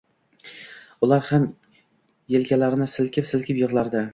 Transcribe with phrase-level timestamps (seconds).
[1.07, 1.45] Ular ham
[2.41, 4.07] elkalarini silkib-silkib yig`lardi